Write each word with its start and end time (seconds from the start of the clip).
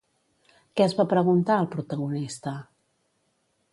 Què 0.79 0.83
es 0.87 0.95
va 1.01 1.05
preguntar 1.11 1.57
el 1.65 1.69
protagonista? 1.75 2.55